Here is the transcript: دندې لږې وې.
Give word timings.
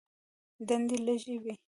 دندې 0.67 0.97
لږې 1.05 1.35
وې. 1.43 1.53